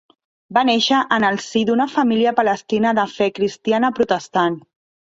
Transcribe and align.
Va 0.57 0.63
nàixer 0.69 1.01
en 1.17 1.27
el 1.27 1.37
si 1.49 1.63
d'una 1.71 1.87
família 1.99 2.35
palestina 2.43 2.97
de 3.03 3.07
fe 3.17 3.33
cristiana 3.39 3.95
protestant. 4.03 4.63